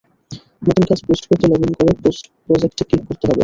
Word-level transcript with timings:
নতুন 0.61 0.83
কাজ 0.89 0.99
পোস্ট 1.07 1.23
করতে 1.29 1.45
লগ-ইন 1.51 1.71
করে 1.77 1.91
পোস্ট 2.01 2.23
প্রোজেক্ট-এ 2.45 2.83
ক্লিক 2.89 3.03
করতে 3.07 3.25
হবে। 3.25 3.39